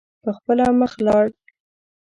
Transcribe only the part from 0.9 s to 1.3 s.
لاړ.